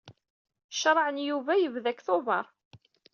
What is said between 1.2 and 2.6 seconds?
Yuba yebda deg Tubeṛ.